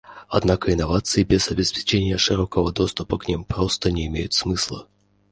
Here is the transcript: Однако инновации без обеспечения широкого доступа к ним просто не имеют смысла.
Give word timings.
Однако 0.29 0.73
инновации 0.73 1.21
без 1.23 1.49
обеспечения 1.51 2.17
широкого 2.17 2.71
доступа 2.73 3.19
к 3.19 3.27
ним 3.27 3.43
просто 3.43 3.91
не 3.91 4.07
имеют 4.07 4.33
смысла. 4.33 4.87